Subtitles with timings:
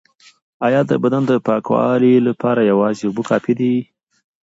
[0.65, 3.73] ایا د بدن د پاکوالي لپاره یوازې اوبه کافی دي؟